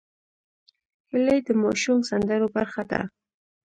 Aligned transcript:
هیلۍ 1.11 1.39
د 1.47 1.49
ماشوم 1.61 1.99
سندرو 2.09 2.47
برخه 2.55 2.83
ده 2.91 3.01